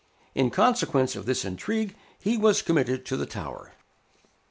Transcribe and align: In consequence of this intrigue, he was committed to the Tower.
In 0.33 0.49
consequence 0.49 1.15
of 1.15 1.27
this 1.27 1.45
intrigue, 1.45 1.95
he 2.17 2.35
was 2.35 2.63
committed 2.63 3.05
to 3.05 3.15
the 3.15 3.27
Tower. 3.27 3.73